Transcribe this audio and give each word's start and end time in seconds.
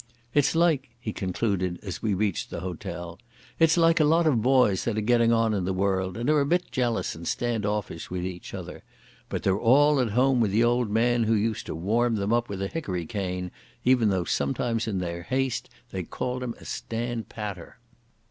"It's 0.33 0.55
like," 0.55 0.89
he 0.99 1.13
concluded 1.13 1.77
as 1.83 2.01
we 2.01 2.15
reached 2.15 2.49
the 2.49 2.61
hotel, 2.61 3.19
"it's 3.59 3.77
like 3.77 3.99
a 3.99 4.03
lot 4.03 4.25
of 4.25 4.41
boys 4.41 4.83
that 4.83 4.97
are 4.97 5.01
getting 5.01 5.31
on 5.31 5.53
in 5.53 5.63
the 5.63 5.75
world 5.75 6.17
and 6.17 6.27
are 6.27 6.41
a 6.41 6.43
bit 6.47 6.71
jealous 6.71 7.13
and 7.13 7.27
stand 7.27 7.67
offish 7.67 8.09
with 8.09 8.25
each 8.25 8.55
other. 8.55 8.81
But 9.29 9.43
they're 9.43 9.55
all 9.59 9.99
at 9.99 10.09
home 10.09 10.39
with 10.41 10.49
the 10.49 10.63
old 10.63 10.89
man 10.89 11.25
who 11.25 11.35
used 11.35 11.67
to 11.67 11.75
warm 11.75 12.15
them 12.15 12.33
up 12.33 12.49
with 12.49 12.63
a 12.63 12.67
hickory 12.67 13.05
cane, 13.05 13.51
even 13.85 14.09
though 14.09 14.23
sometimes 14.23 14.87
in 14.87 14.97
their 14.97 15.21
haste 15.21 15.69
they 15.91 16.01
call 16.01 16.41
him 16.41 16.55
a 16.59 16.65
stand 16.65 17.29
patter." 17.29 17.77